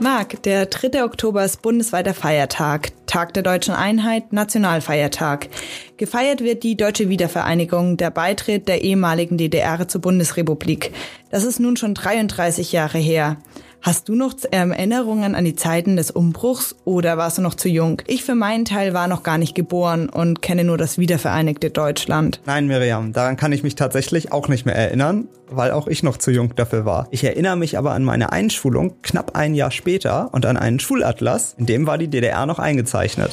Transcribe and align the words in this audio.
Marc, 0.00 0.44
der 0.44 0.66
3. 0.66 1.02
Oktober 1.02 1.44
ist 1.44 1.60
bundesweiter 1.60 2.14
Feiertag, 2.14 2.90
Tag 3.06 3.34
der 3.34 3.42
deutschen 3.42 3.74
Einheit, 3.74 4.32
Nationalfeiertag. 4.32 5.48
Gefeiert 5.96 6.40
wird 6.40 6.62
die 6.62 6.76
deutsche 6.76 7.08
Wiedervereinigung, 7.08 7.96
der 7.96 8.10
Beitritt 8.10 8.68
der 8.68 8.82
ehemaligen 8.82 9.38
DDR 9.38 9.88
zur 9.88 10.00
Bundesrepublik. 10.00 10.92
Das 11.30 11.42
ist 11.42 11.58
nun 11.58 11.76
schon 11.76 11.94
33 11.94 12.70
Jahre 12.70 12.98
her. 12.98 13.38
Hast 13.80 14.08
du 14.08 14.14
noch 14.14 14.34
Erinnerungen 14.50 15.34
an 15.34 15.44
die 15.44 15.54
Zeiten 15.54 15.96
des 15.96 16.10
Umbruchs 16.10 16.74
oder 16.84 17.16
warst 17.16 17.38
du 17.38 17.42
noch 17.42 17.54
zu 17.54 17.68
jung? 17.68 18.02
Ich 18.06 18.24
für 18.24 18.34
meinen 18.34 18.64
Teil 18.64 18.92
war 18.92 19.06
noch 19.06 19.22
gar 19.22 19.38
nicht 19.38 19.54
geboren 19.54 20.08
und 20.08 20.42
kenne 20.42 20.64
nur 20.64 20.76
das 20.76 20.98
wiedervereinigte 20.98 21.70
Deutschland. 21.70 22.40
Nein, 22.44 22.66
Miriam, 22.66 23.12
daran 23.12 23.36
kann 23.36 23.52
ich 23.52 23.62
mich 23.62 23.76
tatsächlich 23.76 24.32
auch 24.32 24.48
nicht 24.48 24.66
mehr 24.66 24.74
erinnern, 24.74 25.28
weil 25.48 25.70
auch 25.70 25.86
ich 25.86 26.02
noch 26.02 26.16
zu 26.16 26.30
jung 26.30 26.54
dafür 26.56 26.84
war. 26.84 27.06
Ich 27.12 27.22
erinnere 27.22 27.56
mich 27.56 27.78
aber 27.78 27.92
an 27.92 28.04
meine 28.04 28.32
Einschulung 28.32 28.94
knapp 29.02 29.36
ein 29.36 29.54
Jahr 29.54 29.70
später 29.70 30.30
und 30.32 30.44
an 30.44 30.56
einen 30.56 30.80
Schulatlas, 30.80 31.54
in 31.56 31.66
dem 31.66 31.86
war 31.86 31.98
die 31.98 32.08
DDR 32.08 32.46
noch 32.46 32.58
eingezeichnet. 32.58 33.30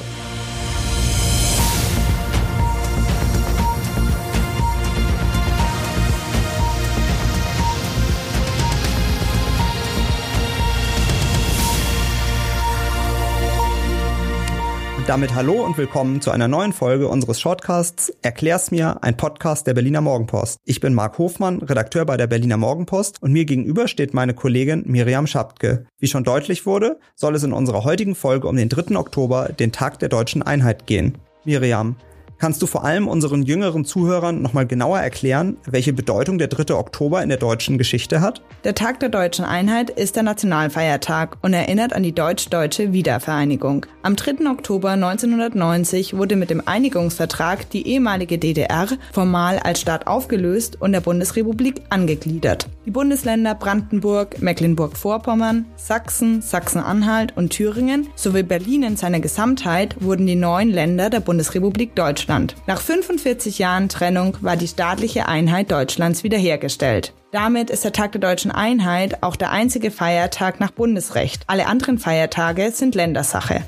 Damit 15.07 15.35
hallo 15.35 15.63
und 15.63 15.77
willkommen 15.77 16.19
zu 16.19 16.31
einer 16.31 16.47
neuen 16.47 16.73
Folge 16.73 17.07
unseres 17.07 17.39
Shortcasts 17.39 18.11
Erklär's 18.23 18.71
mir, 18.71 19.03
ein 19.03 19.15
Podcast 19.15 19.67
der 19.67 19.75
Berliner 19.75 20.01
Morgenpost. 20.01 20.57
Ich 20.65 20.79
bin 20.79 20.95
Marc 20.95 21.19
Hofmann, 21.19 21.61
Redakteur 21.61 22.05
bei 22.07 22.17
der 22.17 22.25
Berliner 22.25 22.57
Morgenpost 22.57 23.21
und 23.21 23.31
mir 23.31 23.45
gegenüber 23.45 23.87
steht 23.87 24.15
meine 24.15 24.33
Kollegin 24.33 24.81
Miriam 24.87 25.27
Schapke. 25.27 25.85
Wie 25.99 26.07
schon 26.07 26.23
deutlich 26.23 26.65
wurde, 26.65 26.99
soll 27.13 27.35
es 27.35 27.43
in 27.43 27.53
unserer 27.53 27.83
heutigen 27.83 28.15
Folge 28.15 28.47
um 28.47 28.55
den 28.55 28.67
3. 28.67 28.97
Oktober, 28.97 29.49
den 29.49 29.71
Tag 29.71 29.99
der 29.99 30.09
deutschen 30.09 30.41
Einheit 30.41 30.87
gehen. 30.87 31.19
Miriam, 31.43 31.97
Kannst 32.37 32.61
du 32.61 32.67
vor 32.67 32.83
allem 32.83 33.07
unseren 33.07 33.43
jüngeren 33.43 33.85
Zuhörern 33.85 34.41
nochmal 34.41 34.67
genauer 34.67 34.99
erklären, 34.99 35.57
welche 35.65 35.93
Bedeutung 35.93 36.37
der 36.37 36.47
3. 36.47 36.75
Oktober 36.75 37.23
in 37.23 37.29
der 37.29 37.37
deutschen 37.37 37.77
Geschichte 37.77 38.19
hat? 38.21 38.41
Der 38.63 38.75
Tag 38.75 38.99
der 38.99 39.09
deutschen 39.09 39.45
Einheit 39.45 39.89
ist 39.89 40.15
der 40.15 40.23
Nationalfeiertag 40.23 41.37
und 41.41 41.53
erinnert 41.53 41.93
an 41.93 42.03
die 42.03 42.13
deutsch-deutsche 42.13 42.91
Wiedervereinigung. 42.91 43.85
Am 44.03 44.15
3. 44.15 44.49
Oktober 44.49 44.91
1990 44.91 46.17
wurde 46.17 46.35
mit 46.35 46.49
dem 46.49 46.61
Einigungsvertrag 46.67 47.69
die 47.69 47.87
ehemalige 47.87 48.37
DDR 48.37 48.87
formal 49.13 49.59
als 49.59 49.79
Staat 49.79 50.07
aufgelöst 50.07 50.81
und 50.81 50.91
der 50.91 51.01
Bundesrepublik 51.01 51.81
angegliedert. 51.89 52.67
Die 52.85 52.91
Bundesländer 52.91 53.55
Brandenburg, 53.55 54.41
Mecklenburg-Vorpommern, 54.41 55.65
Sachsen, 55.75 56.41
Sachsen-Anhalt 56.41 57.35
und 57.35 57.49
Thüringen 57.49 58.07
sowie 58.15 58.43
Berlin 58.43 58.83
in 58.83 58.97
seiner 58.97 59.19
Gesamtheit 59.19 59.95
wurden 59.99 60.27
die 60.27 60.35
neuen 60.35 60.71
Länder 60.71 61.09
der 61.09 61.19
Bundesrepublik 61.19 61.95
Deutschland. 61.95 62.15
Deutschland. 62.15 62.55
Nach 62.67 62.79
45 62.79 63.59
Jahren 63.59 63.89
Trennung 63.89 64.37
war 64.41 64.55
die 64.55 64.67
staatliche 64.67 65.27
Einheit 65.27 65.71
Deutschlands 65.71 66.23
wiederhergestellt. 66.23 67.13
Damit 67.31 67.69
ist 67.69 67.83
der 67.83 67.93
Tag 67.93 68.13
der 68.13 68.21
deutschen 68.21 68.51
Einheit 68.51 69.21
auch 69.21 69.35
der 69.35 69.51
einzige 69.51 69.91
Feiertag 69.91 70.59
nach 70.59 70.71
Bundesrecht. 70.71 71.43
Alle 71.47 71.67
anderen 71.67 71.97
Feiertage 71.97 72.71
sind 72.71 72.95
Ländersache. 72.95 73.63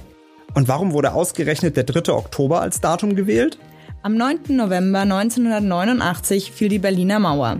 Und 0.53 0.67
warum 0.67 0.93
wurde 0.93 1.13
ausgerechnet 1.13 1.75
der 1.77 1.83
3. 1.83 2.13
Oktober 2.13 2.61
als 2.61 2.79
Datum 2.79 3.15
gewählt? 3.15 3.57
Am 4.01 4.15
9. 4.15 4.55
November 4.55 5.01
1989 5.01 6.51
fiel 6.51 6.69
die 6.69 6.79
Berliner 6.79 7.19
Mauer. 7.19 7.57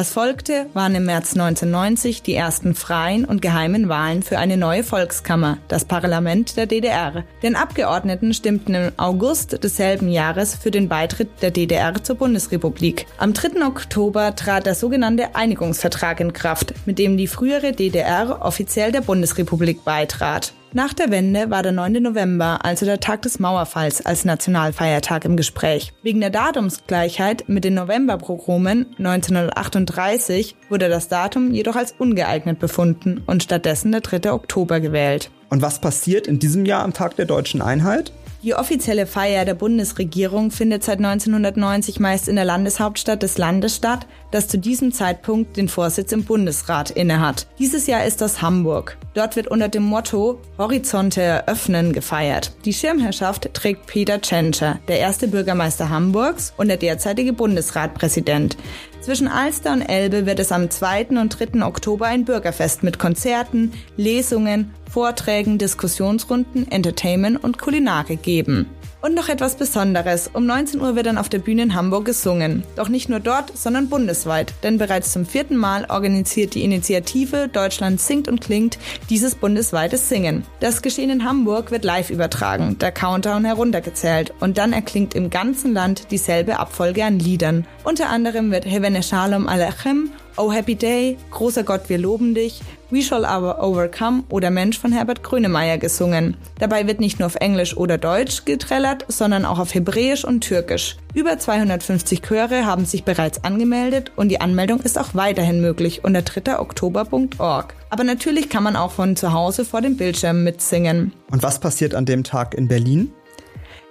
Was 0.00 0.14
folgte, 0.14 0.64
waren 0.72 0.94
im 0.94 1.04
März 1.04 1.34
1990 1.34 2.22
die 2.22 2.34
ersten 2.34 2.74
freien 2.74 3.26
und 3.26 3.42
geheimen 3.42 3.90
Wahlen 3.90 4.22
für 4.22 4.38
eine 4.38 4.56
neue 4.56 4.82
Volkskammer, 4.82 5.58
das 5.68 5.84
Parlament 5.84 6.56
der 6.56 6.64
DDR. 6.64 7.24
Den 7.42 7.54
Abgeordneten 7.54 8.32
stimmten 8.32 8.74
im 8.74 8.92
August 8.96 9.62
desselben 9.62 10.08
Jahres 10.08 10.54
für 10.54 10.70
den 10.70 10.88
Beitritt 10.88 11.42
der 11.42 11.50
DDR 11.50 12.02
zur 12.02 12.16
Bundesrepublik. 12.16 13.04
Am 13.18 13.34
3. 13.34 13.62
Oktober 13.66 14.34
trat 14.34 14.64
der 14.64 14.74
sogenannte 14.74 15.34
Einigungsvertrag 15.34 16.20
in 16.20 16.32
Kraft, 16.32 16.72
mit 16.86 16.98
dem 16.98 17.18
die 17.18 17.26
frühere 17.26 17.72
DDR 17.72 18.40
offiziell 18.40 18.92
der 18.92 19.02
Bundesrepublik 19.02 19.84
beitrat. 19.84 20.54
Nach 20.72 20.92
der 20.92 21.10
Wende 21.10 21.50
war 21.50 21.64
der 21.64 21.72
9. 21.72 21.94
November, 21.94 22.64
also 22.64 22.86
der 22.86 23.00
Tag 23.00 23.22
des 23.22 23.40
Mauerfalls, 23.40 24.06
als 24.06 24.24
Nationalfeiertag 24.24 25.24
im 25.24 25.36
Gespräch. 25.36 25.92
Wegen 26.04 26.20
der 26.20 26.30
Datumsgleichheit 26.30 27.48
mit 27.48 27.64
den 27.64 27.74
Novemberprogramen 27.74 28.86
1938 28.96 30.54
wurde 30.68 30.88
das 30.88 31.08
Datum 31.08 31.50
jedoch 31.50 31.74
als 31.74 31.92
ungeeignet 31.98 32.60
befunden 32.60 33.20
und 33.26 33.42
stattdessen 33.42 33.90
der 33.90 34.02
3. 34.02 34.32
Oktober 34.32 34.78
gewählt. 34.78 35.32
Und 35.48 35.60
was 35.60 35.80
passiert 35.80 36.28
in 36.28 36.38
diesem 36.38 36.64
Jahr 36.64 36.84
am 36.84 36.92
Tag 36.92 37.16
der 37.16 37.26
deutschen 37.26 37.62
Einheit? 37.62 38.12
Die 38.42 38.54
offizielle 38.54 39.06
Feier 39.06 39.44
der 39.44 39.52
Bundesregierung 39.52 40.50
findet 40.50 40.82
seit 40.82 40.96
1990 40.96 42.00
meist 42.00 42.26
in 42.26 42.36
der 42.36 42.46
Landeshauptstadt 42.46 43.22
des 43.22 43.36
Landes 43.36 43.76
statt, 43.76 44.06
das 44.30 44.48
zu 44.48 44.56
diesem 44.56 44.92
Zeitpunkt 44.92 45.58
den 45.58 45.68
Vorsitz 45.68 46.10
im 46.12 46.24
Bundesrat 46.24 46.90
innehat. 46.90 47.46
Dieses 47.58 47.86
Jahr 47.86 48.06
ist 48.06 48.22
das 48.22 48.40
Hamburg. 48.40 48.96
Dort 49.12 49.36
wird 49.36 49.48
unter 49.48 49.68
dem 49.68 49.82
Motto 49.82 50.40
Horizonte 50.56 51.20
eröffnen 51.20 51.92
gefeiert. 51.92 52.52
Die 52.64 52.72
Schirmherrschaft 52.72 53.52
trägt 53.52 53.86
Peter 53.86 54.22
Tschentscher, 54.22 54.78
der 54.88 55.00
erste 55.00 55.28
Bürgermeister 55.28 55.90
Hamburgs 55.90 56.54
und 56.56 56.68
der 56.68 56.78
derzeitige 56.78 57.34
Bundesratpräsident. 57.34 58.56
Zwischen 59.00 59.28
Alster 59.28 59.72
und 59.72 59.80
Elbe 59.80 60.26
wird 60.26 60.38
es 60.40 60.52
am 60.52 60.68
2. 60.68 61.06
und 61.18 61.30
3. 61.30 61.64
Oktober 61.64 62.04
ein 62.04 62.26
Bürgerfest 62.26 62.82
mit 62.82 62.98
Konzerten, 62.98 63.72
Lesungen, 63.96 64.74
Vorträgen, 64.90 65.56
Diskussionsrunden, 65.56 66.70
Entertainment 66.70 67.42
und 67.42 67.58
Kulinarik 67.58 68.22
geben. 68.22 68.66
Und 69.02 69.14
noch 69.14 69.30
etwas 69.30 69.54
Besonderes. 69.54 70.30
Um 70.32 70.44
19 70.44 70.78
Uhr 70.80 70.94
wird 70.94 71.06
dann 71.06 71.16
auf 71.16 71.30
der 71.30 71.38
Bühne 71.38 71.62
in 71.62 71.74
Hamburg 71.74 72.04
gesungen. 72.04 72.64
Doch 72.76 72.90
nicht 72.90 73.08
nur 73.08 73.20
dort, 73.20 73.56
sondern 73.56 73.88
bundesweit. 73.88 74.52
Denn 74.62 74.76
bereits 74.76 75.12
zum 75.12 75.24
vierten 75.24 75.56
Mal 75.56 75.86
organisiert 75.88 76.54
die 76.54 76.64
Initiative 76.64 77.48
Deutschland 77.48 77.98
singt 78.00 78.28
und 78.28 78.42
klingt 78.42 78.78
dieses 79.08 79.34
bundesweites 79.34 80.10
Singen. 80.10 80.44
Das 80.60 80.82
Geschehen 80.82 81.08
in 81.08 81.24
Hamburg 81.24 81.70
wird 81.70 81.84
live 81.84 82.10
übertragen, 82.10 82.76
der 82.78 82.92
Countdown 82.92 83.46
heruntergezählt 83.46 84.34
und 84.38 84.58
dann 84.58 84.74
erklingt 84.74 85.14
im 85.14 85.30
ganzen 85.30 85.72
Land 85.72 86.10
dieselbe 86.10 86.58
Abfolge 86.58 87.02
an 87.02 87.18
Liedern. 87.18 87.66
Unter 87.84 88.10
anderem 88.10 88.50
wird 88.50 88.66
Hevene 88.66 89.02
Shalom 89.02 89.48
Alechem 89.48 90.10
Oh 90.42 90.50
Happy 90.50 90.74
Day, 90.74 91.18
Großer 91.32 91.64
Gott, 91.64 91.90
wir 91.90 91.98
loben 91.98 92.34
dich, 92.34 92.62
We 92.88 93.02
Shall 93.02 93.26
Our 93.26 93.62
Overcome 93.62 94.24
oder 94.30 94.48
Mensch 94.48 94.78
von 94.78 94.90
Herbert 94.90 95.22
Grönemeyer 95.22 95.76
gesungen. 95.76 96.34
Dabei 96.58 96.86
wird 96.86 96.98
nicht 96.98 97.18
nur 97.18 97.26
auf 97.26 97.34
Englisch 97.34 97.76
oder 97.76 97.98
Deutsch 97.98 98.46
getrellert, 98.46 99.04
sondern 99.08 99.44
auch 99.44 99.58
auf 99.58 99.74
Hebräisch 99.74 100.24
und 100.24 100.40
Türkisch. 100.40 100.96
Über 101.12 101.38
250 101.38 102.22
Chöre 102.22 102.64
haben 102.64 102.86
sich 102.86 103.04
bereits 103.04 103.44
angemeldet 103.44 104.12
und 104.16 104.30
die 104.30 104.40
Anmeldung 104.40 104.80
ist 104.80 104.98
auch 104.98 105.14
weiterhin 105.14 105.60
möglich 105.60 106.04
unter 106.04 106.20
3oktober.org. 106.20 107.74
Aber 107.90 108.04
natürlich 108.04 108.48
kann 108.48 108.62
man 108.62 108.76
auch 108.76 108.92
von 108.92 109.16
zu 109.16 109.34
Hause 109.34 109.66
vor 109.66 109.82
dem 109.82 109.98
Bildschirm 109.98 110.42
mitsingen. 110.42 111.12
Und 111.30 111.42
was 111.42 111.58
passiert 111.58 111.94
an 111.94 112.06
dem 112.06 112.24
Tag 112.24 112.54
in 112.54 112.66
Berlin? 112.66 113.12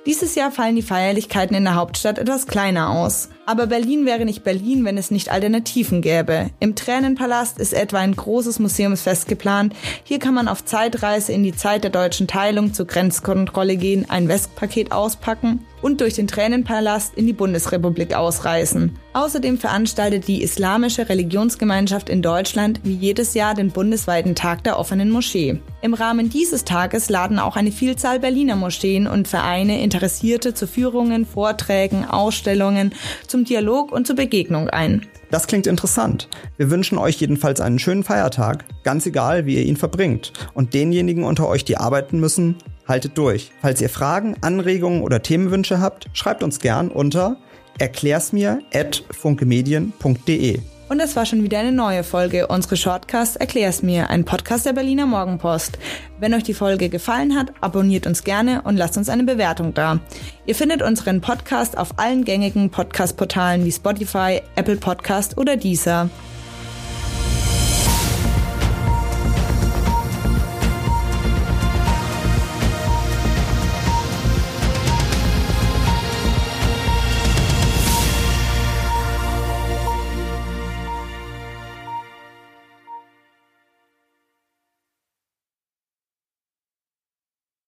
Dieses 0.06 0.36
Jahr 0.36 0.50
fallen 0.50 0.78
die 0.78 0.82
Feierlichkeiten 0.82 1.56
in 1.56 1.66
der 1.66 1.76
Hauptstadt 1.76 2.20
etwas 2.20 2.48
kleiner 2.48 2.90
aus. 2.90 3.30
Aber 3.46 3.68
Berlin 3.68 4.06
wäre 4.06 4.24
nicht 4.24 4.44
Berlin, 4.44 4.86
wenn 4.86 4.98
es 4.98 5.12
nicht 5.12 5.30
Alternativen 5.30 6.02
gäbe. 6.02 6.52
Im 6.62 6.76
Tränenpalast 6.76 7.60
ist 7.60 7.74
etwa 7.74 7.98
ein 8.00 8.16
großes 8.16 8.60
Museumsfest 8.60 9.28
geplant. 9.28 9.76
Hier 10.04 10.20
kann 10.20 10.34
man 10.34 10.48
auf 10.48 10.64
Zeitreise 10.64 11.34
in 11.34 11.44
die 11.44 11.56
Zeit 11.56 11.84
der 11.84 11.92
deutschen 11.92 12.28
Teilung 12.28 12.74
zur 12.74 12.88
Grenzkontrolle 12.88 13.76
gehen, 13.76 14.10
ein 14.10 14.30
Westpaket 14.30 14.94
auspacken 14.94 15.66
und 15.82 16.02
durch 16.02 16.14
den 16.14 16.28
Tränenpalast 16.28 17.16
in 17.16 17.28
die 17.28 17.34
Bundesrepublik 17.34 18.16
ausreisen. 18.16 18.98
Außerdem 19.14 19.58
veranstaltet 19.58 20.28
die 20.28 20.44
Islamische 20.44 21.10
Religionsgemeinschaft 21.10 22.10
in 22.10 22.22
Deutschland 22.22 22.80
wie 22.84 22.94
jedes 22.94 23.34
Jahr 23.34 23.54
den 23.54 23.72
bundesweiten 23.72 24.36
Tag 24.36 24.64
der 24.64 24.78
offenen 24.78 25.10
Moschee. 25.10 25.60
Im 25.82 25.94
Rahmen 25.94 26.30
dieses 26.30 26.64
Tages 26.64 27.10
laden 27.10 27.40
auch 27.40 27.56
eine 27.56 27.72
Vielzahl 27.72 28.20
Berliner 28.20 28.56
Moscheen 28.56 29.08
und 29.08 29.28
Vereine 29.28 29.82
Interessierte 29.82 30.54
zu 30.54 30.68
Führungen, 30.68 31.26
Vorträgen, 31.26 32.06
Ausstellungen, 32.06 32.94
zum 33.28 33.46
Dialog 33.46 33.92
und 33.92 34.08
zur 34.08 34.16
Begegnung 34.16 34.70
ein. 34.70 35.08
Das 35.32 35.46
klingt 35.46 35.68
interessant. 35.68 36.28
Wir 36.58 36.72
wünschen 36.72 36.98
euch 36.98 37.18
jedenfalls 37.18 37.62
einen 37.62 37.78
schönen 37.78 38.04
Feiertag, 38.04 38.66
ganz 38.84 39.06
egal, 39.06 39.46
wie 39.46 39.56
ihr 39.56 39.66
ihn 39.66 39.78
verbringt. 39.78 40.34
Und 40.54 40.74
denjenigen 40.74 41.24
unter 41.24 41.48
euch, 41.48 41.64
die 41.64 41.78
arbeiten 41.78 42.20
müssen, 42.20 42.56
haltet 42.90 43.18
durch. 43.18 43.52
Falls 43.62 43.80
ihr 43.82 43.90
Fragen, 43.90 44.36
Anregungen 44.42 45.02
oder 45.02 45.22
Themenwünsche 45.22 45.80
habt, 45.80 46.08
schreibt 46.14 46.44
uns 46.44 46.60
gern 46.60 46.90
unter 46.90 47.38
erklärsmir@funkemedien.de. 47.78 50.60
Und 50.90 50.98
das 50.98 51.16
war 51.16 51.28
schon 51.28 51.44
wieder 51.44 51.60
eine 51.60 51.72
neue 51.72 52.04
Folge 52.04 52.48
unseres 52.48 52.80
Shortcasts 52.80 53.36
Erklär's 53.36 53.84
mir, 53.84 54.10
ein 54.10 54.26
Podcast 54.26 54.66
der 54.66 54.74
Berliner 54.74 55.06
Morgenpost. 55.06 55.78
Wenn 56.20 56.34
euch 56.34 56.42
die 56.42 56.56
Folge 56.56 56.90
gefallen 56.90 57.38
hat, 57.38 57.54
abonniert 57.62 58.08
uns 58.08 58.24
gerne 58.24 58.64
und 58.64 58.76
lasst 58.76 58.98
uns 58.98 59.08
eine 59.08 59.24
Bewertung 59.24 59.76
da. 59.76 60.00
Ihr 60.48 60.56
findet 60.56 60.82
unseren 60.82 61.22
Podcast 61.22 61.78
auf 61.78 62.00
allen 62.00 62.26
gängigen 62.26 62.72
Podcast-Portalen 62.72 63.66
wie 63.66 63.72
Spotify, 63.72 64.42
Apple 64.56 64.78
Podcast 64.78 65.38
oder 65.38 65.58
Deezer. 65.58 66.10